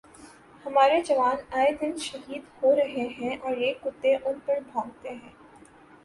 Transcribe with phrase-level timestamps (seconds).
[0.65, 5.29] ہمارے جوان اے دن شہید ہو رہے ہیں اور یہ کتے ان پر بھونکتے ہیں